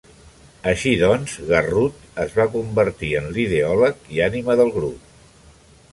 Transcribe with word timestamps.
Així 0.69 0.93
doncs, 1.01 1.35
Garrut 1.51 1.99
es 2.25 2.33
va 2.39 2.47
convertir 2.55 3.13
en 3.21 3.29
l'ideòleg 3.37 4.11
i 4.17 4.25
ànima 4.31 4.57
del 4.63 4.77
grup. 4.79 5.17